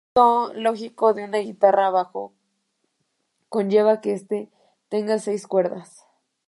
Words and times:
El 0.15 0.21
concepto 0.21 0.59
lógico 0.59 1.13
de 1.13 1.23
una 1.25 1.37
guitarra 1.37 1.91
bajo 1.91 2.33
conlleva 3.49 4.01
que 4.01 4.19
tenga 4.89 5.19
seis 5.19 5.45
cuerdas. 5.45 6.07